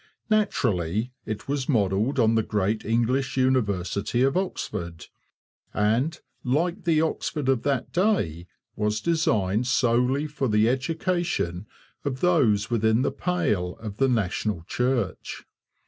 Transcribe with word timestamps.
Naturally, 0.31 1.13
it 1.27 1.47
was 1.47 1.69
modelled 1.69 2.17
on 2.17 2.33
the 2.33 2.41
great 2.41 2.83
English 2.83 3.37
university 3.37 4.23
of 4.23 4.35
Oxford, 4.35 5.05
and, 5.75 6.19
like 6.43 6.85
the 6.85 7.01
Oxford 7.01 7.47
of 7.47 7.61
that 7.61 7.91
day, 7.93 8.47
was 8.75 8.99
designed 8.99 9.67
solely 9.67 10.25
for 10.25 10.47
the 10.47 10.67
education 10.67 11.67
of 12.03 12.19
those 12.21 12.71
within 12.71 13.03
the 13.03 13.11
pale 13.11 13.77
of 13.79 13.97
the 13.97 14.09
national 14.09 14.63
church. 14.67 15.43